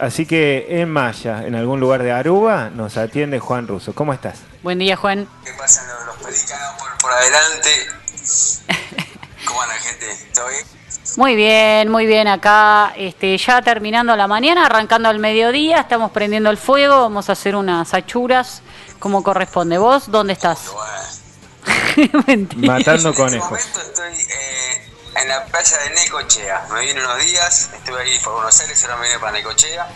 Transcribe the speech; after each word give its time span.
Así 0.00 0.26
que 0.26 0.66
en 0.80 0.90
Maya, 0.90 1.46
en 1.46 1.54
algún 1.54 1.80
lugar 1.80 2.02
de 2.02 2.12
Aruba, 2.12 2.70
nos 2.70 2.96
atiende 2.96 3.38
Juan 3.40 3.68
Russo. 3.68 3.94
¿Cómo 3.94 4.12
estás? 4.12 4.40
Buen 4.62 4.78
día, 4.78 4.96
Juan. 4.96 5.28
¿Qué 5.44 5.52
pasan 5.58 5.86
los, 5.88 6.06
los 6.06 6.16
pelícanos 6.16 6.74
por, 6.78 6.98
por 6.98 7.12
adelante? 7.12 7.70
¿Cómo 9.46 9.62
anda, 9.62 9.74
gente? 9.74 10.06
¿Todo 10.34 10.48
bien? 10.48 10.64
Muy 11.16 11.36
bien, 11.36 11.88
muy 11.90 12.06
bien 12.06 12.26
acá, 12.26 12.92
este, 12.96 13.38
ya 13.38 13.62
terminando 13.62 14.16
la 14.16 14.26
mañana, 14.26 14.66
arrancando 14.66 15.08
al 15.08 15.20
mediodía, 15.20 15.78
estamos 15.78 16.10
prendiendo 16.10 16.50
el 16.50 16.56
fuego, 16.56 17.02
vamos 17.02 17.28
a 17.28 17.32
hacer 17.32 17.54
unas 17.54 17.94
achuras 17.94 18.62
como 18.98 19.22
corresponde. 19.22 19.78
¿Vos 19.78 20.10
dónde 20.10 20.32
estás? 20.32 20.72
Mentira. 22.26 22.72
Matando 22.72 23.10
en 23.10 23.14
conejos. 23.14 23.58
este 23.58 23.78
momento 23.78 23.80
estoy 23.80 24.14
eh, 24.14 24.23
en 25.16 25.28
la 25.28 25.44
playa 25.46 25.78
de 25.78 25.90
Necochea. 25.90 26.66
Me 26.72 26.80
vine 26.80 27.00
unos 27.04 27.18
días, 27.24 27.70
estuve 27.72 28.02
ahí 28.02 28.18
por 28.20 28.34
Buenos 28.34 28.58
Aires, 28.60 28.82
ahora 28.84 28.96
me 28.96 29.06
vine 29.08 29.18
para 29.18 29.32
Necochea. 29.32 29.86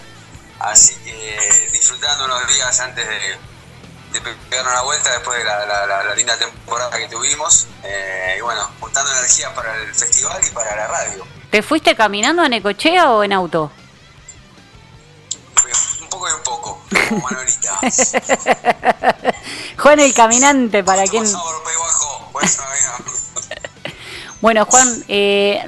Así 0.60 0.94
que 1.04 1.68
disfrutando 1.72 2.24
unos 2.24 2.46
días 2.48 2.80
antes 2.80 3.06
de, 3.06 3.38
de 4.12 4.20
pegarnos 4.50 4.72
una 4.72 4.82
vuelta 4.82 5.10
después 5.12 5.38
de 5.38 5.44
la, 5.44 5.64
la- 5.66 5.86
la- 5.86 6.02
la 6.04 6.14
linda 6.14 6.36
temporada 6.36 6.96
que 6.98 7.08
tuvimos. 7.08 7.66
Eh, 7.84 8.34
y 8.38 8.40
bueno, 8.40 8.68
juntando 8.80 9.10
energía 9.12 9.54
para 9.54 9.74
el 9.76 9.94
festival 9.94 10.40
y 10.44 10.50
para 10.50 10.74
la 10.76 10.86
radio. 10.88 11.26
¿Te 11.50 11.62
fuiste 11.62 11.94
caminando 11.96 12.42
a 12.42 12.48
Necochea 12.48 13.10
o 13.12 13.22
en 13.24 13.32
auto? 13.32 13.70
Un 16.00 16.08
poco 16.08 16.28
y 16.28 16.32
un 16.32 16.42
poco, 16.42 16.82
como 17.08 17.20
Manuelita. 17.22 17.78
Juan 19.78 20.00
el 20.00 20.12
caminante, 20.14 20.82
para 20.82 21.04
quien... 21.04 21.24
Por 22.32 22.44
eso. 22.44 22.62
Bueno, 24.40 24.64
Juan, 24.66 25.04
eh, 25.08 25.62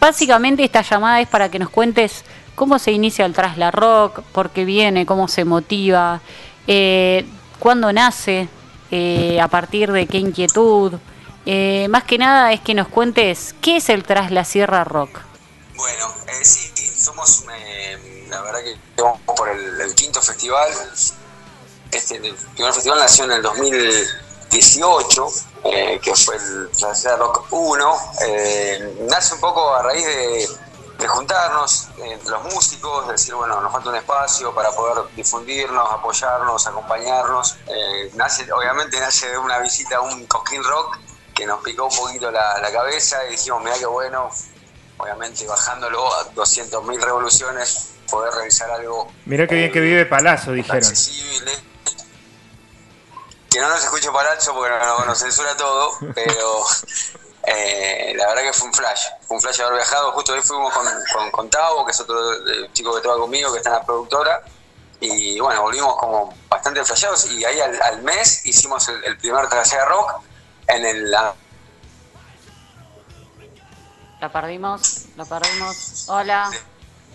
básicamente 0.00 0.64
esta 0.64 0.82
llamada 0.82 1.20
es 1.20 1.28
para 1.28 1.50
que 1.50 1.58
nos 1.58 1.70
cuentes 1.70 2.24
cómo 2.54 2.78
se 2.78 2.92
inicia 2.92 3.26
el 3.26 3.34
Trasla 3.34 3.70
Rock, 3.70 4.20
por 4.32 4.50
qué 4.50 4.64
viene, 4.64 5.06
cómo 5.06 5.28
se 5.28 5.44
motiva, 5.44 6.20
eh, 6.66 7.26
cuándo 7.58 7.92
nace, 7.92 8.48
eh, 8.90 9.40
a 9.40 9.48
partir 9.48 9.92
de 9.92 10.06
qué 10.06 10.18
inquietud. 10.18 10.94
Eh, 11.46 11.86
más 11.90 12.04
que 12.04 12.16
nada 12.16 12.52
es 12.52 12.60
que 12.60 12.74
nos 12.74 12.88
cuentes 12.88 13.54
qué 13.60 13.76
es 13.76 13.88
el 13.88 14.04
Trasla 14.04 14.44
Sierra 14.44 14.84
Rock. 14.84 15.20
Bueno, 15.76 16.14
eh, 16.28 16.44
sí, 16.44 16.70
somos, 16.96 17.44
eh, 17.52 18.26
la 18.30 18.40
verdad 18.40 18.60
que 18.62 19.02
vamos 19.02 19.20
por 19.26 19.48
el, 19.48 19.94
quinto 19.94 20.22
festival. 20.22 20.70
Este, 21.90 22.18
primer 22.54 22.72
festival 22.72 22.98
nació 22.98 23.24
en 23.24 23.32
el 23.32 23.42
2018, 24.54 25.26
eh, 25.64 26.00
que 26.02 26.14
fue 26.14 26.36
el 26.36 26.68
Plaza 26.78 27.16
Rock 27.16 27.46
1. 27.50 27.96
Eh, 28.26 28.96
nace 29.08 29.34
un 29.34 29.40
poco 29.40 29.74
a 29.74 29.82
raíz 29.82 30.06
de, 30.06 30.48
de 30.98 31.08
juntarnos, 31.08 31.88
eh, 31.98 32.18
los 32.28 32.44
músicos, 32.54 33.08
decir, 33.08 33.34
bueno, 33.34 33.60
nos 33.60 33.72
falta 33.72 33.90
un 33.90 33.96
espacio 33.96 34.54
para 34.54 34.70
poder 34.70 35.04
difundirnos, 35.16 35.90
apoyarnos, 35.90 36.66
acompañarnos. 36.66 37.56
Eh, 37.66 38.10
nace, 38.14 38.50
obviamente 38.52 39.00
nace 39.00 39.28
de 39.28 39.38
una 39.38 39.58
visita 39.58 39.96
a 39.96 40.00
un 40.02 40.24
Coquín 40.26 40.62
Rock 40.62 40.98
que 41.34 41.46
nos 41.46 41.62
picó 41.62 41.86
un 41.86 41.96
poquito 41.96 42.30
la, 42.30 42.58
la 42.60 42.70
cabeza 42.70 43.24
y 43.26 43.32
dijimos, 43.32 43.62
mira 43.62 43.76
qué 43.76 43.86
bueno, 43.86 44.30
obviamente 44.98 45.46
bajándolo 45.46 46.06
a 46.14 46.32
200.000 46.32 47.00
revoluciones, 47.00 47.90
poder 48.08 48.32
realizar 48.34 48.70
algo 48.70 49.10
Mirá 49.24 49.46
qué 49.48 49.56
bien 49.56 49.72
que 49.72 49.80
vive 49.80 50.06
Palazzo, 50.06 50.52
dijeron. 50.52 50.76
accesible. 50.76 51.50
Que 53.54 53.60
no 53.60 53.68
nos 53.68 53.84
escuche 53.84 54.10
Palazzo 54.10 54.52
porque 54.52 54.74
nos, 54.84 55.06
nos 55.06 55.16
censura 55.16 55.56
todo, 55.56 55.92
pero 56.12 56.64
eh, 57.46 58.12
la 58.16 58.26
verdad 58.26 58.42
que 58.42 58.52
fue 58.52 58.66
un 58.66 58.74
flash, 58.74 59.00
fue 59.28 59.36
un 59.36 59.40
flash 59.42 59.60
haber 59.60 59.74
viajado. 59.74 60.10
Justo 60.10 60.32
hoy 60.32 60.42
fuimos 60.42 60.74
con, 60.74 60.84
con, 61.12 61.30
con 61.30 61.50
Tavo, 61.50 61.86
que 61.86 61.92
es 61.92 62.00
otro 62.00 62.16
chico 62.72 62.92
que 62.96 63.00
trabaja 63.00 63.20
conmigo, 63.20 63.52
que 63.52 63.58
está 63.58 63.70
en 63.70 63.76
la 63.76 63.84
productora, 63.86 64.42
y 64.98 65.38
bueno, 65.38 65.62
volvimos 65.62 65.96
como 65.98 66.36
bastante 66.48 66.84
flasheados. 66.84 67.26
Y 67.26 67.44
ahí 67.44 67.60
al, 67.60 67.80
al 67.80 68.02
mes 68.02 68.44
hicimos 68.44 68.88
el, 68.88 69.04
el 69.04 69.16
primer 69.18 69.48
de 69.48 69.84
rock 69.84 70.14
en 70.66 70.84
el. 70.84 71.10
la- 71.12 71.34
La 74.20 74.32
perdimos, 74.32 75.02
la 75.16 75.24
perdimos. 75.26 76.06
Hola. 76.08 76.50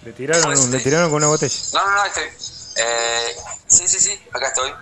Le 0.03 0.13
tiraron, 0.13 0.71
le 0.71 0.79
tiraron 0.79 1.09
con 1.09 1.17
una 1.17 1.27
botella. 1.27 1.57
No, 1.73 1.85
no, 1.85 1.95
no, 1.95 2.05
estoy. 2.05 2.23
Eh, 2.77 3.35
sí, 3.67 3.87
sí, 3.89 3.99
sí, 3.99 4.23
acá 4.31 4.47
estoy. 4.47 4.73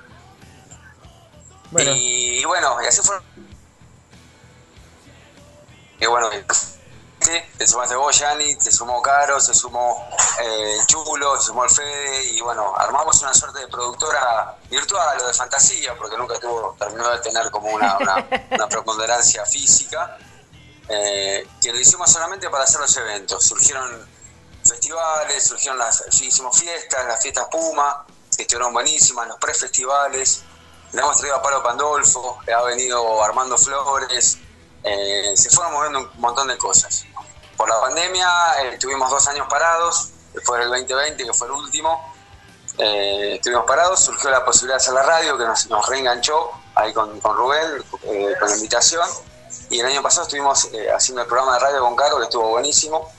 Bueno, 1.72 1.92
Y 1.96 2.44
bueno, 2.46 2.82
y 2.82 2.88
así 2.88 3.02
fue. 3.02 3.18
Y 6.00 6.06
bueno, 6.06 6.30
se 7.58 7.68
sumó 7.68 7.86
vos, 7.98 8.20
Yanni, 8.20 8.56
se 8.60 8.72
sumó 8.72 9.02
Caro, 9.02 9.40
se 9.40 9.54
sumó 9.54 10.08
eh, 10.40 10.78
Chulo, 10.86 11.38
se 11.38 11.48
sumó 11.48 11.64
el 11.66 11.70
Fede, 11.70 12.24
y 12.26 12.42
bueno, 12.42 12.76
armamos 12.78 13.22
una 13.22 13.34
suerte 13.34 13.60
de 13.60 13.68
productora 13.68 14.56
virtual 14.70 15.20
o 15.22 15.28
de 15.28 15.34
fantasía, 15.34 15.98
porque 15.98 16.18
nunca 16.18 16.40
tuvo, 16.40 16.76
terminó 16.78 17.10
de 17.10 17.20
tener 17.20 17.50
como 17.50 17.70
una, 17.70 17.98
una, 17.98 18.28
una 18.52 18.68
preponderancia 18.70 19.46
física, 19.46 20.18
eh, 20.88 21.48
que 21.62 21.74
lo 21.74 21.80
hicimos 21.80 22.12
solamente 22.12 22.50
para 22.50 22.64
hacer 22.64 22.80
los 22.80 22.96
eventos. 22.96 23.44
Surgieron 23.44 24.08
festivales, 24.64 25.44
surgieron 25.44 25.80
las, 25.80 26.04
hicimos 26.22 26.58
fiestas, 26.58 27.06
las 27.08 27.22
fiestas 27.22 27.48
Puma, 27.52 28.06
que 28.36 28.44
estuvieron 28.44 28.72
buenísimas, 28.72 29.28
los 29.28 29.38
pre-festivales, 29.38 30.44
le 30.94 31.02
hemos 31.02 31.18
traído 31.18 31.38
a 31.38 31.42
Pablo 31.42 31.64
Pandolfo, 31.64 32.40
ha 32.56 32.62
venido 32.64 33.24
Armando 33.24 33.58
Flores, 33.58 34.38
eh, 34.84 35.34
se 35.36 35.50
fueron 35.50 35.74
moviendo 35.74 36.00
un 36.00 36.22
montón 36.22 36.48
de 36.48 36.58
cosas. 36.58 37.06
Por 37.56 37.70
la 37.70 37.80
pandemia 37.82 38.30
eh, 38.62 38.78
tuvimos 38.80 39.10
dos 39.10 39.28
años 39.28 39.48
parados, 39.50 40.10
después 40.34 40.60
del 40.60 40.70
2020, 40.70 41.26
que 41.26 41.34
fue 41.34 41.48
el 41.48 41.54
último, 41.54 42.14
eh, 42.78 43.36
estuvimos 43.36 43.66
parados, 43.66 44.00
surgió 44.02 44.30
la 44.30 44.46
posibilidad 44.46 44.78
de 44.78 44.84
hacer 44.84 44.94
la 44.94 45.04
radio, 45.04 45.38
que 45.38 45.46
nos, 45.46 45.90
reenganchó 45.90 46.52
ahí 46.76 46.94
con, 46.94 47.20
con 47.22 47.36
Rubén, 47.36 47.84
eh, 48.04 48.36
con 48.40 48.50
la 48.50 48.56
invitación, 48.56 49.08
y 49.70 49.80
el 49.80 49.88
año 49.88 50.04
pasado 50.04 50.24
estuvimos 50.24 50.70
eh, 50.74 50.92
haciendo 50.92 51.24
el 51.24 51.28
programa 51.28 51.56
de 51.56 51.60
radio 51.60 51.80
con 51.82 51.96
Caro, 51.96 52.18
que 52.18 52.24
estuvo 52.24 52.50
buenísimo, 52.50 53.12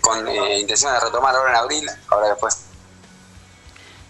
con 0.00 0.26
intención 0.28 0.92
de 0.92 1.00
retomar 1.00 1.34
ahora 1.36 1.50
en 1.50 1.56
abril, 1.56 1.90
ahora 2.08 2.28
después 2.28 2.65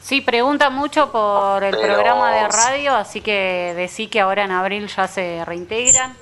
Sí, 0.06 0.20
pregunta 0.20 0.70
mucho 0.70 1.10
por 1.10 1.64
el 1.64 1.76
Pero- 1.76 1.94
programa 1.94 2.32
de 2.32 2.46
radio, 2.46 2.94
así 2.94 3.20
que 3.20 3.72
decí 3.74 4.06
que 4.08 4.20
ahora 4.20 4.44
en 4.44 4.52
abril 4.52 4.86
ya 4.94 5.08
se 5.08 5.44
reintegran. 5.44 6.16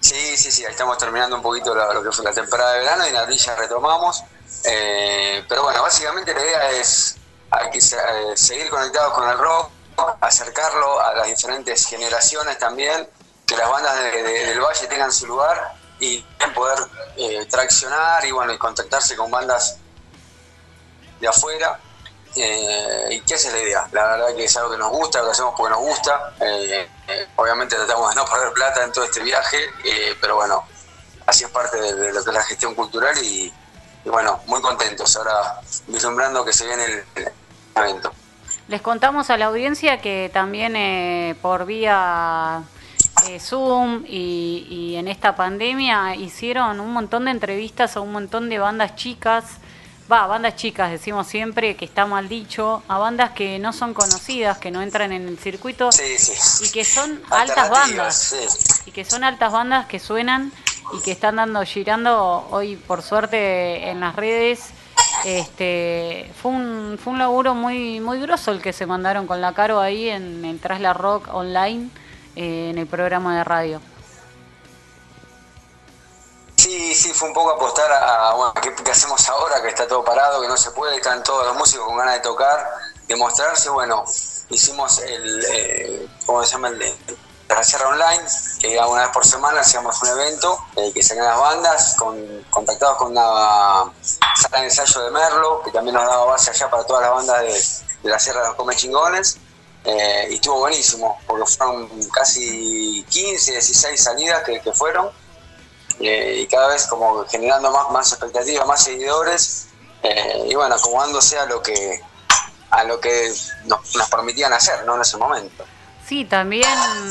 Sí, 0.00 0.36
sí, 0.36 0.52
sí, 0.52 0.64
ahí 0.64 0.70
estamos 0.70 0.96
terminando 0.98 1.34
un 1.34 1.42
poquito 1.42 1.74
lo 1.74 2.00
que 2.02 2.12
fue 2.12 2.24
la 2.24 2.32
temporada 2.32 2.74
de 2.74 2.78
verano 2.80 3.06
y 3.06 3.10
en 3.10 3.16
abril 3.16 3.36
ya 3.38 3.56
retomamos. 3.56 4.22
Eh, 4.64 5.44
pero 5.48 5.64
bueno, 5.64 5.82
básicamente 5.82 6.32
la 6.32 6.40
idea 6.44 6.70
es 6.70 7.16
hay 7.50 7.70
que 7.70 7.78
eh, 7.78 8.36
seguir 8.36 8.70
conectados 8.70 9.14
con 9.14 9.28
el 9.28 9.36
rock, 9.36 9.70
acercarlo 10.20 11.00
a 11.00 11.14
las 11.16 11.26
diferentes 11.26 11.84
generaciones 11.86 12.56
también, 12.58 13.08
que 13.44 13.56
las 13.56 13.68
bandas 13.68 13.96
de- 13.98 14.22
de- 14.22 14.46
del 14.46 14.60
Valle 14.60 14.86
tengan 14.86 15.10
su 15.10 15.26
lugar 15.26 15.74
y 15.98 16.24
poder 16.54 16.78
eh, 17.16 17.46
traccionar 17.50 18.24
y 18.24 18.30
bueno, 18.30 18.52
y 18.52 18.58
contactarse 18.58 19.16
con 19.16 19.28
bandas 19.32 19.78
de 21.20 21.28
afuera. 21.28 21.78
Eh, 22.36 23.22
y 23.26 23.32
esa 23.32 23.48
es 23.48 23.54
la 23.54 23.60
idea. 23.60 23.88
La 23.92 24.04
verdad 24.04 24.36
que 24.36 24.44
es 24.44 24.56
algo 24.56 24.70
que 24.70 24.78
nos 24.78 24.90
gusta, 24.90 25.22
lo 25.22 25.30
hacemos 25.30 25.54
porque 25.56 25.70
nos 25.70 25.80
gusta. 25.80 26.34
Eh, 26.40 26.88
eh, 27.08 27.26
obviamente 27.36 27.74
tratamos 27.74 28.10
de 28.10 28.16
no 28.16 28.26
perder 28.26 28.52
plata 28.52 28.84
en 28.84 28.92
todo 28.92 29.04
este 29.04 29.22
viaje, 29.22 29.56
eh, 29.84 30.14
pero 30.20 30.36
bueno, 30.36 30.62
así 31.26 31.44
es 31.44 31.50
parte 31.50 31.80
de, 31.80 32.12
lo 32.12 32.22
que 32.22 32.30
es 32.30 32.34
la 32.34 32.42
gestión 32.42 32.74
cultural 32.74 33.16
y, 33.24 33.50
bueno, 34.04 34.40
muy 34.46 34.60
contentos 34.60 35.16
ahora 35.16 35.60
vislumbrando 35.86 36.44
que 36.44 36.52
se 36.52 36.66
viene 36.66 36.84
el, 37.14 37.32
evento. 37.74 38.12
Les 38.68 38.82
contamos 38.82 39.30
a 39.30 39.38
la 39.38 39.46
audiencia 39.46 40.02
que 40.02 40.30
también 40.32 40.76
eh, 40.76 41.34
por 41.40 41.64
vía 41.64 42.62
Zoom 43.40 44.04
y 44.06 44.94
en 44.96 45.08
esta 45.08 45.34
pandemia 45.34 46.14
hicieron 46.14 46.78
un 46.80 46.92
montón 46.92 47.24
de 47.24 47.30
entrevistas 47.30 47.96
a 47.96 48.00
un 48.00 48.12
montón 48.12 48.50
de 48.50 48.58
bandas 48.58 48.96
chicas, 48.96 49.44
va, 50.10 50.26
bandas 50.26 50.56
chicas 50.56 50.90
decimos 50.90 51.26
siempre 51.26 51.76
que 51.76 51.84
está 51.84 52.06
mal 52.06 52.28
dicho, 52.28 52.82
a 52.88 52.98
bandas 52.98 53.30
que 53.32 53.58
no 53.58 53.72
son 53.72 53.92
conocidas, 53.94 54.58
que 54.58 54.70
no 54.70 54.80
entran 54.82 55.12
en 55.12 55.28
el 55.28 55.38
circuito 55.38 55.92
Sí, 55.92 56.18
sí. 56.18 56.64
y 56.64 56.70
que 56.72 56.84
son 56.84 57.20
altas 57.30 57.70
bandas. 57.70 58.16
sí. 58.16 58.80
y 58.86 58.90
que 58.92 59.04
son 59.04 59.22
altas 59.24 59.52
bandas 59.52 59.86
que 59.86 59.98
suenan 59.98 60.52
y 60.92 61.02
que 61.02 61.12
están 61.12 61.36
dando 61.36 61.62
girando 61.64 62.46
hoy 62.50 62.76
por 62.76 63.02
suerte 63.02 63.90
en 63.90 64.00
las 64.00 64.16
redes 64.16 64.70
este 65.24 66.30
fue 66.40 66.52
un 66.52 66.98
fue 67.02 67.12
un 67.12 67.18
laburo 67.18 67.54
muy 67.54 68.00
muy 68.00 68.20
grosso 68.20 68.50
el 68.52 68.62
que 68.62 68.72
se 68.72 68.86
mandaron 68.86 69.26
con 69.26 69.40
la 69.40 69.52
caro 69.52 69.80
ahí 69.80 70.08
en 70.08 70.44
el 70.44 70.58
Trasla 70.58 70.94
Rock 70.94 71.28
online 71.34 71.88
eh, 72.36 72.70
en 72.70 72.78
el 72.78 72.86
programa 72.86 73.36
de 73.36 73.44
radio 73.44 73.80
Sí, 76.68 76.94
sí, 76.94 77.14
fue 77.14 77.28
un 77.28 77.34
poco 77.34 77.52
apostar 77.52 77.90
a, 77.90 78.34
bueno, 78.34 78.52
¿qué, 78.60 78.74
qué 78.74 78.90
hacemos 78.90 79.26
ahora? 79.30 79.62
Que 79.62 79.68
está 79.68 79.88
todo 79.88 80.04
parado, 80.04 80.42
que 80.42 80.48
no 80.48 80.56
se 80.58 80.70
puede, 80.72 80.96
están 80.96 81.22
todos 81.22 81.46
los 81.46 81.56
músicos 81.56 81.86
con 81.86 81.96
ganas 81.96 82.16
de 82.16 82.20
tocar, 82.20 82.70
de 83.06 83.16
mostrarse. 83.16 83.70
Bueno, 83.70 84.04
hicimos 84.50 84.98
el, 84.98 85.46
eh, 85.50 86.08
¿cómo 86.26 86.44
se 86.44 86.52
llama? 86.52 86.68
El, 86.68 86.94
la 87.48 87.64
Sierra 87.64 87.88
Online, 87.88 88.22
que 88.60 88.78
una 88.80 89.04
vez 89.04 89.10
por 89.14 89.24
semana 89.24 89.60
hacíamos 89.60 90.02
un 90.02 90.08
evento 90.10 90.58
eh, 90.76 90.92
que 90.92 91.02
salían 91.02 91.24
las 91.24 91.38
bandas, 91.38 91.94
con, 91.94 92.44
contactados 92.50 92.98
con 92.98 93.12
una 93.12 93.90
sala 94.34 94.58
de 94.58 94.64
ensayo 94.64 95.00
de 95.04 95.10
Merlo, 95.10 95.62
que 95.62 95.70
también 95.70 95.94
nos 95.94 96.04
daba 96.04 96.26
base 96.26 96.50
allá 96.50 96.68
para 96.68 96.84
todas 96.84 97.00
las 97.00 97.12
bandas 97.12 97.82
de, 98.02 98.10
la 98.10 98.18
Sierra 98.18 98.42
de 98.42 98.48
los 98.48 98.56
Come 98.56 98.76
Chingones. 98.76 99.38
Eh, 99.84 100.28
y 100.32 100.34
estuvo 100.34 100.58
buenísimo, 100.58 101.18
porque 101.26 101.46
fueron 101.46 101.88
casi 102.10 103.02
15, 103.08 103.52
16 103.52 104.04
salidas 104.04 104.42
que, 104.42 104.72
fueron, 104.74 105.08
eh, 106.00 106.40
y 106.42 106.46
cada 106.46 106.68
vez 106.68 106.86
como 106.86 107.24
generando 107.26 107.70
más, 107.70 107.90
más 107.90 108.12
expectativas, 108.12 108.66
más 108.66 108.84
seguidores, 108.84 109.64
y 110.46 110.54
bueno, 110.54 110.76
acomodándose 110.76 111.36
a 111.38 111.46
lo 111.46 111.60
que 111.60 112.00
a 112.70 112.84
lo 112.84 113.00
que 113.00 113.32
nos, 113.64 113.96
nos 113.96 114.10
permitían 114.10 114.52
hacer 114.52 114.84
¿no? 114.84 114.94
en 114.96 115.02
ese 115.02 115.16
momento. 115.16 115.64
Sí, 116.06 116.24
también 116.24 116.66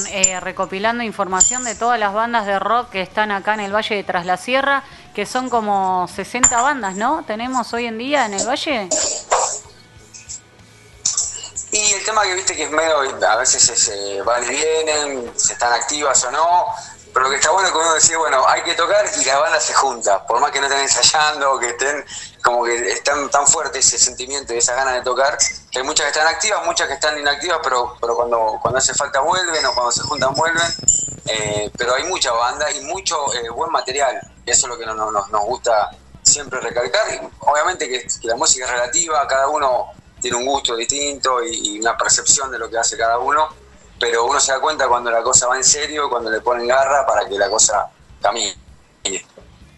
eh, 0.10 0.40
recopilando 0.40 1.04
información 1.04 1.64
de 1.64 1.76
todas 1.76 2.00
las 2.00 2.14
bandas 2.14 2.48
de 2.48 2.58
rock 2.58 2.90
que 2.90 3.02
están 3.02 3.32
acá 3.32 3.54
en 3.54 3.60
el 3.60 3.76
Valle 3.76 3.94
de 3.94 4.04
Tras 4.04 4.26
la 4.26 4.38
Sierra, 4.38 4.84
que 5.14 5.28
son 5.28 5.52
como 5.52 6.08
60 6.08 6.60
bandas, 6.62 6.96
¿no? 6.96 7.24
¿Tenemos 7.28 7.72
hoy 7.74 7.86
en 7.86 8.00
día 8.00 8.26
en 8.26 8.34
el 8.34 8.48
Valle? 8.48 8.90
Y 11.72 11.94
el 11.94 12.04
tema 12.06 12.24
que 12.24 12.34
viste 12.34 12.56
que 12.56 12.64
es 12.64 12.72
medio, 12.72 12.98
a 13.28 13.36
veces 13.36 13.62
se 13.62 14.22
van 14.24 14.44
y 14.46 14.48
vienen, 14.48 15.32
se 15.36 15.54
están 15.54 15.74
activas 15.74 16.24
o 16.24 16.32
no, 16.32 16.66
pero 17.18 17.30
lo 17.30 17.32
que 17.32 17.38
está 17.38 17.50
bueno 17.50 17.68
es 17.68 17.74
que 17.74 17.80
uno 17.80 17.94
decía, 17.96 18.18
bueno, 18.20 18.48
hay 18.48 18.62
que 18.62 18.76
tocar 18.76 19.04
y 19.20 19.26
la 19.26 19.40
banda 19.40 19.60
se 19.60 19.74
junta, 19.74 20.24
por 20.28 20.40
más 20.40 20.52
que 20.52 20.60
no 20.60 20.68
estén 20.68 20.82
ensayando 20.82 21.58
que 21.58 21.70
estén, 21.70 22.06
como 22.44 22.64
que 22.64 22.92
están 22.92 23.28
tan 23.32 23.48
fuerte 23.48 23.80
ese 23.80 23.98
sentimiento 23.98 24.54
y 24.54 24.60
esa 24.60 24.76
ganas 24.76 24.94
de 24.94 25.02
tocar, 25.02 25.36
que 25.72 25.80
hay 25.80 25.84
muchas 25.84 26.06
que 26.06 26.12
están 26.12 26.28
activas, 26.28 26.64
muchas 26.64 26.88
que 26.88 26.94
están 26.94 27.18
inactivas, 27.18 27.58
pero, 27.64 27.98
pero 28.00 28.16
cuando, 28.16 28.60
cuando 28.62 28.78
hace 28.78 28.94
falta 28.94 29.20
vuelven 29.22 29.66
o 29.66 29.74
cuando 29.74 29.92
se 29.92 30.02
juntan 30.02 30.36
vuelven, 30.36 30.72
eh, 31.26 31.72
pero 31.76 31.96
hay 31.96 32.04
mucha 32.04 32.32
banda 32.34 32.70
y 32.70 32.82
mucho 32.82 33.34
eh, 33.34 33.50
buen 33.50 33.72
material, 33.72 34.22
y 34.46 34.52
eso 34.52 34.68
es 34.68 34.74
lo 34.74 34.78
que 34.78 34.86
nos, 34.86 35.12
nos, 35.12 35.42
gusta 35.44 35.90
siempre 36.22 36.60
recalcar, 36.60 37.32
obviamente 37.40 37.90
que, 37.90 38.06
la 38.28 38.36
música 38.36 38.66
es 38.66 38.72
relativa, 38.72 39.28
cada 39.28 39.48
uno 39.48 39.88
tiene 40.22 40.38
un 40.38 40.46
gusto 40.46 40.76
distinto 40.76 41.44
y 41.44 41.80
una 41.80 41.98
percepción 41.98 42.52
de 42.52 42.60
lo 42.60 42.70
que 42.70 42.78
hace 42.78 42.96
cada 42.96 43.18
uno, 43.18 43.50
pero 44.00 44.26
uno 44.26 44.40
se 44.40 44.52
da 44.52 44.60
cuenta 44.60 44.88
cuando 44.88 45.12
la 45.12 45.24
cosa 45.24 45.48
va 45.48 45.58
en 45.58 45.64
serio, 45.64 46.10
cuando 46.10 46.30
le 46.30 46.42
ponen 46.42 46.68
garra 46.68 47.06
para 47.06 47.28
que 47.28 47.38
la 47.38 47.50
cosa 47.50 47.90
camine. 48.22 48.54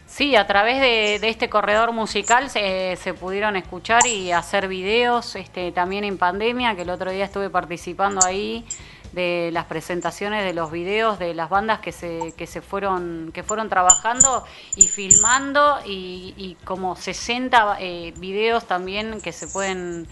Sí, 0.07 0.35
a 0.35 0.47
través 0.47 0.81
de, 0.81 1.29
este 1.29 1.49
corredor 1.49 1.91
musical 1.91 2.49
se, 2.49 2.97
se, 2.97 3.13
pudieron 3.13 3.55
escuchar 3.55 4.05
y 4.07 4.31
hacer 4.31 4.67
videos, 4.67 5.35
este, 5.35 5.71
también 5.71 6.03
en 6.03 6.17
pandemia, 6.17 6.75
que 6.75 6.81
el 6.81 6.89
otro 6.89 7.11
día 7.11 7.25
estuve 7.25 7.49
participando 7.49 8.25
ahí 8.25 8.65
de 9.19 9.49
las 9.51 9.65
presentaciones 9.65 10.45
de 10.45 10.53
los 10.53 10.71
videos 10.71 11.19
de 11.19 11.33
las 11.33 11.49
bandas 11.49 11.79
que 11.79 11.91
se, 11.91 12.33
que 12.37 12.47
se 12.47 12.61
fueron 12.61 13.31
que 13.33 13.43
fueron 13.43 13.67
trabajando 13.67 14.45
y 14.75 14.87
filmando 14.87 15.79
y, 15.85 16.55
como 16.63 16.95
60 16.95 17.77
eh, 17.79 18.13
videos 18.17 18.65
también 18.65 19.19
que 19.21 19.33
se 19.33 19.47
pueden 19.47 20.07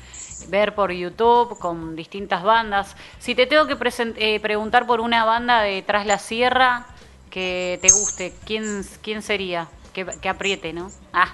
ver 0.49 0.75
por 0.75 0.91
YouTube 0.91 1.57
con 1.57 1.95
distintas 1.95 2.43
bandas. 2.43 2.95
Si 3.19 3.33
te 3.33 3.47
tengo 3.47 3.65
que 3.65 3.77
eh, 4.17 4.39
preguntar 4.41 4.85
por 4.85 4.99
una 4.99 5.23
banda 5.25 5.61
de 5.61 5.81
Tras 5.81 6.05
la 6.05 6.19
Sierra 6.19 6.85
que 7.29 7.79
te 7.81 7.89
guste, 7.89 8.33
¿quién, 8.45 8.85
quién 9.01 9.21
sería? 9.21 9.67
Que, 9.93 10.05
que 10.05 10.29
apriete, 10.29 10.73
¿no? 10.73 10.91
Ah. 11.13 11.31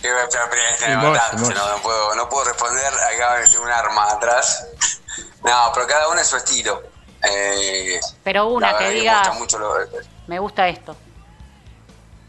Que 0.00 0.08
apriete, 0.08 0.94
no, 0.94 1.02
no, 1.02 1.82
puedo, 1.82 2.14
no 2.14 2.28
puedo 2.28 2.44
responder, 2.44 2.92
acá 2.92 3.42
tengo 3.50 3.64
un 3.64 3.70
arma 3.70 4.12
atrás. 4.12 4.68
No, 5.46 5.70
pero 5.72 5.86
cada 5.86 6.08
uno 6.08 6.20
es 6.20 6.26
su 6.26 6.36
estilo. 6.36 6.82
Eh, 7.22 8.00
pero 8.24 8.48
una 8.48 8.76
que 8.76 8.90
diga, 8.90 9.22
me 10.26 10.38
gusta 10.40 10.66
esto. 10.68 10.96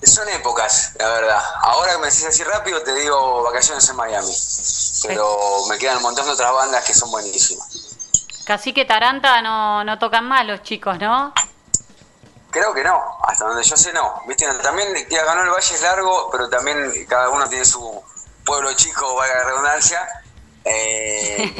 Son 0.03 0.29
épocas, 0.29 0.93
la 0.99 1.09
verdad. 1.09 1.43
Ahora 1.61 1.93
que 1.93 1.97
me 1.97 2.05
decís 2.05 2.25
así 2.25 2.43
rápido, 2.43 2.81
te 2.83 2.93
digo 2.93 3.41
vacaciones 3.41 3.89
en 3.89 3.95
Miami. 3.95 4.31
Pero 5.07 5.65
me 5.67 5.79
quedan 5.79 5.97
un 5.97 6.03
montón 6.03 6.27
de 6.27 6.31
otras 6.33 6.53
bandas 6.53 6.85
que 6.85 6.93
son 6.93 7.09
buenísimas. 7.09 7.67
Casi 8.45 8.71
que 8.71 8.85
Taranta 8.85 9.41
no, 9.41 9.83
no 9.83 9.97
tocan 9.97 10.25
mal 10.25 10.45
los 10.45 10.61
chicos, 10.61 10.99
¿no? 10.99 11.33
Creo 12.51 12.73
que 12.73 12.83
no, 12.83 13.17
hasta 13.23 13.45
donde 13.45 13.63
yo 13.63 13.75
sé 13.75 13.91
no. 13.93 14.21
¿Viste? 14.27 14.47
También 14.61 14.89
ya 15.09 15.25
ganó 15.25 15.41
el 15.41 15.49
Valle 15.49 15.73
es 15.73 15.81
largo, 15.81 16.29
pero 16.31 16.47
también 16.49 17.05
cada 17.09 17.29
uno 17.29 17.49
tiene 17.49 17.65
su 17.65 18.03
pueblo 18.45 18.71
chico, 18.73 19.15
valga 19.15 19.35
la 19.35 19.43
redundancia. 19.45 20.07
Eh, 20.65 21.53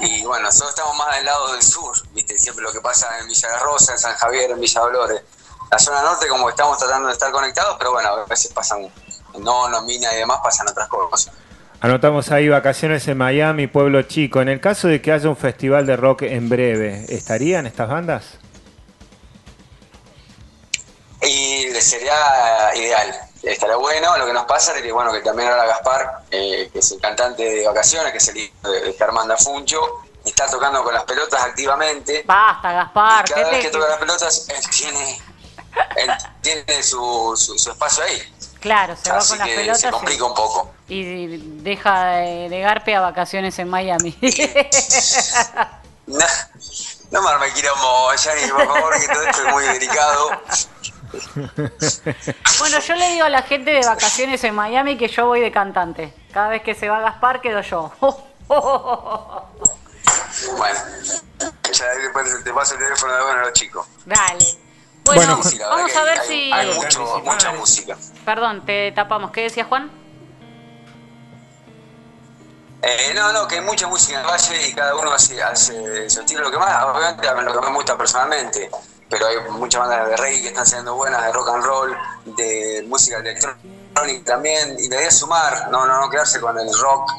y, 0.00 0.24
bueno, 0.24 0.44
nosotros 0.44 0.70
estamos 0.70 0.96
más 0.96 1.16
del 1.16 1.24
lado 1.24 1.52
del 1.52 1.62
sur, 1.62 1.96
¿viste? 2.12 2.38
Siempre 2.38 2.62
lo 2.62 2.72
que 2.72 2.80
pasa 2.80 3.18
en 3.18 3.26
Villa 3.26 3.48
de 3.48 3.58
Rosa, 3.58 3.92
en 3.92 3.98
San 3.98 4.14
Javier, 4.16 4.50
en 4.50 4.60
Villa 4.60 4.80
Dolores 4.80 5.22
la 5.70 5.78
zona 5.78 6.02
norte 6.02 6.26
como 6.26 6.48
estamos 6.48 6.78
tratando 6.78 7.08
de 7.08 7.14
estar 7.14 7.30
conectados, 7.30 7.76
pero 7.78 7.92
bueno, 7.92 8.08
a 8.08 8.24
veces 8.24 8.52
pasan, 8.52 8.88
no, 9.38 9.68
no 9.68 9.82
mina 9.82 10.12
y 10.12 10.16
demás, 10.16 10.40
pasan 10.42 10.68
otras 10.68 10.88
cosas. 10.88 11.32
Anotamos 11.80 12.30
ahí 12.30 12.48
vacaciones 12.48 13.06
en 13.08 13.16
Miami, 13.16 13.66
Pueblo 13.66 14.02
Chico. 14.02 14.42
En 14.42 14.48
el 14.48 14.60
caso 14.60 14.88
de 14.88 15.00
que 15.00 15.12
haya 15.12 15.28
un 15.28 15.36
festival 15.36 15.86
de 15.86 15.96
rock 15.96 16.22
en 16.22 16.48
breve, 16.48 17.06
¿estarían 17.08 17.66
estas 17.66 17.88
bandas? 17.88 18.24
Y 21.22 21.68
sería 21.80 22.74
ideal, 22.74 23.14
estaría 23.42 23.76
bueno. 23.76 24.16
Lo 24.16 24.26
que 24.26 24.32
nos 24.32 24.44
pasa 24.44 24.76
es 24.76 24.82
que, 24.82 24.92
bueno, 24.92 25.12
que 25.12 25.20
también 25.20 25.48
ahora 25.48 25.66
Gaspar, 25.66 26.22
eh, 26.30 26.70
que 26.72 26.78
es 26.78 26.92
el 26.92 27.00
cantante 27.00 27.42
de 27.42 27.66
vacaciones, 27.66 28.12
que 28.12 28.18
es 28.18 28.28
el 28.28 28.36
hijo 28.36 28.70
de, 28.70 28.92
Germán 28.94 29.28
da 29.28 29.36
Funcho, 29.36 30.02
está 30.24 30.46
tocando 30.50 30.82
con 30.84 30.94
las 30.94 31.04
pelotas 31.04 31.42
activamente. 31.42 32.24
Basta, 32.26 32.72
Gaspar. 32.72 33.24
Y 33.28 33.32
cada 33.32 33.50
vez 33.50 33.64
que 33.64 33.70
toca 33.70 33.88
las 33.88 33.98
pelotas, 33.98 34.48
él 34.48 34.70
tiene 34.70 35.30
él 35.96 36.10
tiene 36.40 36.82
su, 36.82 37.34
su, 37.36 37.54
espacio 37.70 38.04
ahí. 38.04 38.22
Claro, 38.60 38.96
se 38.96 39.10
va 39.10 39.18
con 39.18 39.38
las 39.38 39.48
pelotas. 39.48 39.80
Se 39.80 39.90
complica 39.90 40.24
un 40.24 40.34
poco. 40.34 40.72
Y 40.88 41.38
deja 41.62 42.16
de, 42.16 42.60
garpe 42.60 42.94
a 42.94 43.00
vacaciones 43.00 43.58
en 43.58 43.68
Miami. 43.68 44.16
no, 46.06 46.26
no 47.10 47.22
me 47.22 47.28
arme 47.28 47.52
quilombo, 47.52 48.14
Yanni, 48.14 48.50
por 48.50 48.66
favor, 48.66 49.00
que 49.00 49.08
todo 49.08 49.22
esto 49.22 49.46
es 49.46 49.52
muy 49.52 49.64
delicado. 49.64 50.30
Bueno, 52.58 52.78
yo 52.80 52.94
le 52.94 53.08
digo 53.10 53.24
a 53.24 53.28
la 53.28 53.42
gente 53.42 53.72
de 53.72 53.80
vacaciones 53.86 54.42
en 54.44 54.54
Miami 54.54 54.96
que 54.96 55.08
yo 55.08 55.26
voy 55.26 55.40
de 55.40 55.50
cantante. 55.50 56.14
Cada 56.32 56.48
vez 56.48 56.62
que 56.62 56.74
se 56.74 56.88
va 56.88 56.98
a 56.98 57.00
Gaspar 57.00 57.40
quedo 57.40 57.60
yo. 57.62 57.92
Bueno, 60.56 60.78
ya 61.72 61.86
después 61.94 62.44
te 62.44 62.52
paso 62.52 62.74
el 62.74 62.80
teléfono 62.80 63.14
de 63.14 63.22
bueno 63.22 63.40
a 63.40 63.44
los 63.44 63.52
chicos. 63.52 63.86
Dale. 64.06 64.58
Bueno, 65.04 65.40
vamos 65.68 65.96
a 65.96 66.02
ver 66.04 66.20
si. 66.22 66.52
Hay 66.52 66.70
mucha 67.24 67.52
música. 67.52 67.96
Perdón, 68.24 68.64
te 68.64 68.92
tapamos. 68.92 69.30
¿Qué 69.32 69.42
decía 69.42 69.64
Juan? 69.64 69.90
Eh, 72.82 73.12
no, 73.14 73.32
no, 73.32 73.46
que 73.46 73.56
hay 73.56 73.60
mucha 73.60 73.86
música 73.88 74.14
en 74.14 74.20
el 74.20 74.26
Valle 74.26 74.68
y 74.68 74.72
cada 74.72 74.94
uno 74.94 75.12
hace, 75.12 75.42
hace 75.42 76.08
su 76.08 76.20
estilo. 76.20 76.42
Lo 76.42 76.50
que 76.50 76.58
más, 76.58 76.82
obviamente, 76.84 77.28
lo 77.42 77.60
que 77.60 77.68
me 77.68 77.74
gusta 77.74 77.96
personalmente, 77.96 78.70
pero 79.10 79.26
hay 79.26 79.36
muchas 79.50 79.80
bandas 79.80 80.08
de 80.08 80.16
reggae 80.16 80.42
que 80.42 80.48
están 80.48 80.66
siendo 80.66 80.94
buenas, 80.94 81.22
de 81.24 81.32
rock 81.32 81.48
and 81.48 81.64
roll, 81.64 81.96
de 82.24 82.84
música 82.86 83.18
electrónica 83.18 83.60
también. 84.24 84.76
Y 84.78 84.88
la 84.88 84.96
idea 84.96 85.08
es 85.08 85.18
sumar, 85.18 85.68
no, 85.70 85.84
no, 85.84 86.00
no 86.00 86.08
quedarse 86.08 86.40
con 86.40 86.56
el 86.58 86.72
rock 86.78 87.10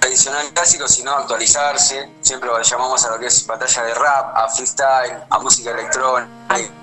tradicional 0.00 0.46
clásico, 0.52 0.88
sino 0.88 1.12
actualizarse. 1.12 2.08
Siempre 2.22 2.48
lo 2.48 2.60
llamamos 2.60 3.04
a 3.04 3.10
lo 3.10 3.18
que 3.18 3.26
es 3.26 3.46
batalla 3.46 3.82
de 3.84 3.94
rap, 3.94 4.36
a 4.36 4.48
freestyle, 4.48 5.24
a 5.28 5.38
música 5.38 5.70
electrónica. 5.70 6.28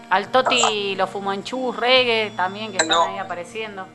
Al, 0.10 0.32
Toti, 0.32 0.96
los 0.96 1.10
fumanchus, 1.10 1.76
reggae 1.76 2.32
también, 2.36 2.72
que 2.72 2.78
están 2.78 3.10
ahí 3.10 3.18
apareciendo. 3.18 3.88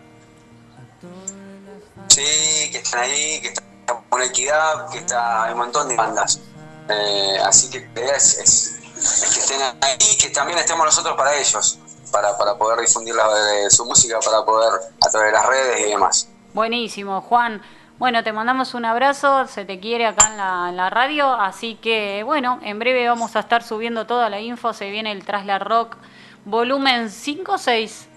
Sí, 2.09 2.69
que 2.73 2.79
están 2.79 3.01
ahí, 3.01 3.41
que 3.41 3.49
están 3.49 3.65
con 4.09 4.23
equidad, 4.23 4.91
que 4.91 4.99
está, 4.99 5.45
hay 5.45 5.53
un 5.53 5.59
montón 5.59 5.89
de 5.89 5.97
bandas. 5.97 6.41
Eh, 6.89 7.39
así 7.45 7.71
que 7.71 7.89
la 7.95 8.01
idea 8.01 8.17
es, 8.17 8.82
que 9.03 9.41
estén 9.41 9.61
ahí, 9.81 10.17
que 10.19 10.31
también 10.31 10.59
estemos 10.59 10.85
nosotros 10.85 11.17
para 11.17 11.35
ellos, 11.37 11.79
para, 12.11 12.37
para 12.37 12.57
poder 12.57 12.81
difundir 12.81 13.15
la, 13.15 13.27
su 13.71 13.85
música, 13.85 14.19
para 14.21 14.45
poder 14.45 14.81
a 15.01 15.11
través 15.11 15.33
de 15.33 15.33
las 15.33 15.47
redes 15.47 15.81
y 15.81 15.91
demás. 15.91 16.29
Buenísimo, 16.55 17.21
Juan. 17.23 17.63
Bueno, 17.99 18.25
te 18.25 18.33
mandamos 18.33 18.75
un 18.75 18.85
abrazo, 18.85 19.47
se 19.47 19.65
te 19.65 19.79
quiere 19.79 20.07
acá 20.07 20.29
en 20.29 20.77
la, 20.77 20.91
radio, 20.91 21.33
así 21.33 21.77
que 21.77 22.23
bueno, 22.25 22.59
en 22.63 22.79
breve 22.79 23.07
vamos 23.07 23.37
a 23.37 23.41
estar 23.41 23.63
subiendo 23.63 24.07
toda 24.07 24.29
la 24.29 24.41
info, 24.41 24.73
se 24.73 24.91
viene 24.91 25.13
el 25.13 25.25
Trasla 25.25 25.61
Rock 25.61 25.97
volumen 26.45 27.11
5 27.11 27.53
o 27.53 27.59
6. 27.59 28.09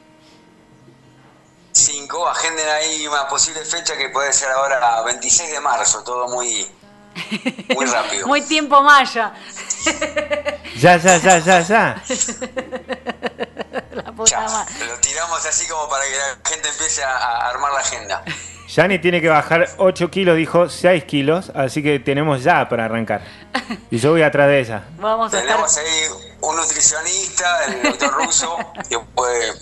5, 1.72 2.28
agenden 2.28 2.68
ahí 2.70 3.06
una 3.06 3.28
posible 3.28 3.64
fecha 3.64 3.96
que 3.96 4.10
puede 4.10 4.34
ser 4.34 4.50
ahora 4.52 5.04
26 5.04 5.52
de 5.52 5.60
marzo, 5.60 6.04
todo 6.04 6.30
muy, 6.30 6.68
muy 7.76 7.86
rápido. 7.86 8.28
muy 8.28 8.42
tiempo 8.42 8.82
maya. 8.82 9.34
ya, 10.76 10.98
ya, 10.98 11.18
ya, 11.18 11.40
ya, 11.40 11.62
ya. 11.62 12.04
La 13.92 14.12
puta 14.12 14.46
ya 14.80 14.86
lo 14.86 15.00
tiramos 15.00 15.46
así 15.46 15.68
como 15.68 15.88
para 15.90 16.04
que 16.06 16.18
la 16.18 16.50
gente 16.50 16.68
empiece 16.70 17.04
a 17.04 17.50
armar 17.50 17.72
la 17.72 17.80
agenda. 17.80 18.24
Yani 18.68 19.00
tiene 19.00 19.22
que 19.22 19.30
bajar 19.30 19.70
8 19.78 20.10
kilos, 20.10 20.36
dijo 20.36 20.70
6 20.70 21.04
kilos, 21.06 21.52
así 21.56 21.84
que 21.84 22.00
tenemos 22.00 22.44
ya 22.44 22.68
para 22.68 22.86
arrancar. 22.86 23.22
Y 23.92 24.00
yo 24.00 24.12
voy 24.12 24.24
atrás 24.24 24.48
de 24.48 24.60
ella. 24.60 24.84
Vamos 24.98 25.34
a 25.34 25.40
Tenemos 25.40 25.78
ahí 25.78 26.08
un 26.42 26.56
nutricionista, 26.56 27.66
el 27.66 27.84
doctor 27.84 28.14
ruso, 28.14 28.58
que 28.90 29.00
puede... 29.00 29.54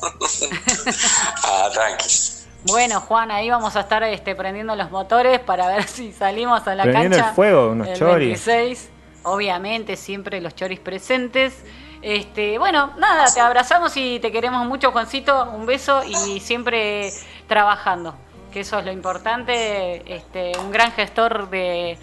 ah, 1.44 1.70
tranqui. 1.72 2.29
Bueno, 2.64 3.00
Juan, 3.00 3.30
ahí 3.30 3.48
vamos 3.48 3.76
a 3.76 3.80
estar 3.80 4.02
este, 4.02 4.34
prendiendo 4.34 4.76
los 4.76 4.90
motores 4.90 5.40
para 5.40 5.66
ver 5.68 5.84
si 5.88 6.12
salimos 6.12 6.66
a 6.66 6.74
la 6.74 6.82
Prendiendo 6.82 7.16
cancha. 7.16 7.30
el 7.30 7.34
fuego, 7.34 7.70
unos 7.70 7.88
el 7.88 7.98
choris. 7.98 8.46
26. 8.46 8.90
Obviamente, 9.22 9.96
siempre 9.96 10.40
los 10.40 10.54
choris 10.54 10.80
presentes. 10.80 11.54
Este, 12.02 12.58
bueno, 12.58 12.92
nada, 12.96 13.32
te 13.32 13.40
abrazamos 13.40 13.94
y 13.96 14.18
te 14.20 14.32
queremos 14.32 14.66
mucho, 14.66 14.92
Juancito. 14.92 15.50
Un 15.50 15.66
beso 15.66 16.02
y 16.04 16.40
siempre 16.40 17.12
trabajando, 17.46 18.14
que 18.52 18.60
eso 18.60 18.78
es 18.78 18.84
lo 18.84 18.92
importante. 18.92 20.02
Este, 20.14 20.52
un 20.58 20.70
gran 20.70 20.92
gestor 20.92 21.50
de, 21.50 21.98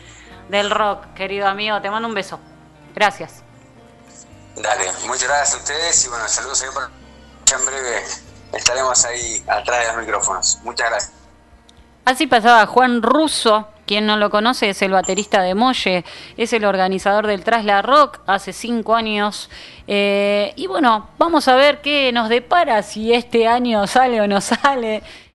del 0.50 0.70
rock, 0.70 1.14
querido 1.16 1.48
amigo. 1.48 1.82
Te 1.82 1.90
mando 1.90 2.08
un 2.08 2.14
beso. 2.14 2.40
Gracias. 2.94 3.44
Dale, 4.56 4.86
muchas 5.08 5.28
gracias 5.28 5.54
a 5.54 5.58
ustedes 5.58 6.06
y 6.06 6.10
bueno, 6.10 6.28
saludos 6.28 6.62
ahí 6.64 6.70
para 6.74 6.90
en 7.60 7.66
breve 7.66 8.02
estaremos 8.54 9.06
ahí 9.06 9.44
atrás 9.48 9.82
de 9.82 9.94
los 9.94 9.98
micrófonos. 9.98 10.60
Muchas 10.64 10.90
gracias. 10.90 11.14
Así 12.06 12.26
pasaba 12.26 12.66
Juan 12.68 13.02
Russo, 13.02 13.68
quien 13.86 14.06
no 14.06 14.16
lo 14.18 14.30
conoce 14.30 14.70
es 14.70 14.82
el 14.82 14.92
baterista 14.92 15.42
de 15.42 15.56
Molle, 15.56 16.06
es 16.38 16.54
el 16.54 16.64
organizador 16.64 17.28
del 17.28 17.44
Trasla 17.44 17.82
Rock 17.82 18.20
hace 18.28 18.54
cinco 18.54 18.96
años. 18.96 19.50
Eh, 19.88 20.54
y 20.56 20.68
bueno, 20.68 21.10
vamos 21.18 21.48
a 21.48 21.56
ver 21.56 21.82
qué 21.82 22.12
nos 22.14 22.30
depara, 22.30 22.84
si 22.84 23.14
este 23.14 23.48
año 23.48 23.88
sale 23.88 24.22
o 24.22 24.28
no 24.28 24.40
sale. 24.42 25.04